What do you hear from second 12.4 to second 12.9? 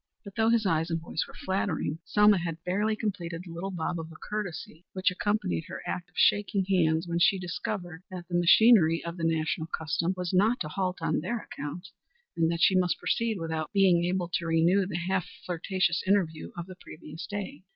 that she